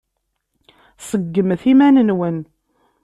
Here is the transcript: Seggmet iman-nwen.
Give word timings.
Seggmet 1.07 1.63
iman-nwen. 1.71 2.37